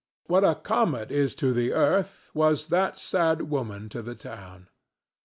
What 0.25 0.43
a 0.43 0.55
comet 0.55 1.11
is 1.11 1.35
to 1.35 1.53
the 1.53 1.73
earth 1.73 2.31
was 2.33 2.65
that 2.73 2.97
sad 2.97 3.43
woman 3.51 3.87
to 3.89 4.01
the 4.01 4.15
town. 4.15 4.67